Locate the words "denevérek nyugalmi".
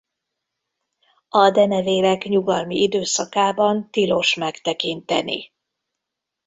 1.51-2.75